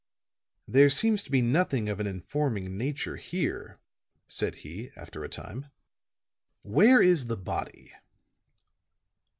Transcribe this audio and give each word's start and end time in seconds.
"There 0.67 0.89
seems 0.89 1.21
to 1.21 1.29
be 1.31 1.43
nothing 1.43 1.87
of 1.87 1.99
an 1.99 2.07
informing 2.07 2.75
nature 2.75 3.17
here," 3.17 3.77
said 4.27 4.55
he, 4.65 4.89
after 4.95 5.23
a 5.23 5.29
time. 5.29 5.67
"Where 6.63 7.03
is 7.03 7.27
the 7.27 7.37
body?" 7.37 7.93